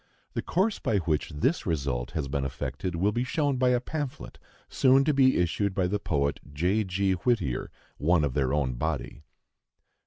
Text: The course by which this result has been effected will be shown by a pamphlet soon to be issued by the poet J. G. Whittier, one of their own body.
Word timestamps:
The 0.33 0.41
course 0.41 0.79
by 0.79 0.97
which 0.97 1.29
this 1.29 1.67
result 1.67 2.09
has 2.13 2.27
been 2.27 2.43
effected 2.43 2.95
will 2.95 3.11
be 3.11 3.23
shown 3.23 3.57
by 3.57 3.69
a 3.69 3.79
pamphlet 3.79 4.39
soon 4.67 5.03
to 5.03 5.13
be 5.13 5.37
issued 5.37 5.75
by 5.75 5.85
the 5.85 5.99
poet 5.99 6.39
J. 6.51 6.83
G. 6.83 7.11
Whittier, 7.11 7.69
one 7.97 8.23
of 8.23 8.33
their 8.33 8.51
own 8.51 8.73
body. 8.73 9.21